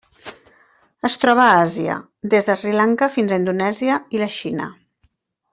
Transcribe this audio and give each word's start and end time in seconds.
Es 1.09 1.17
troba 1.25 1.43
a 1.49 1.59
Àsia: 1.67 1.99
des 2.33 2.49
de 2.49 2.57
Sri 2.63 2.73
Lanka 2.79 3.13
fins 3.19 3.35
a 3.37 3.41
Indonèsia 3.45 4.03
i 4.17 4.23
la 4.27 4.35
Xina. 4.41 4.73